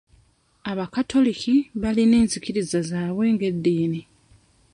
Abakatoliki 0.71 1.55
balina 1.81 2.15
enzikiriza 2.21 2.79
zaabwe 2.89 3.25
ng'eddiini. 3.33 4.01